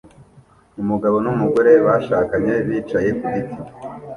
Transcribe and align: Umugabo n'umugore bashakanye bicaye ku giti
Umugabo 0.81 1.15
n'umugore 1.23 1.71
bashakanye 1.85 2.53
bicaye 2.67 3.09
ku 3.19 3.25
giti 3.35 3.61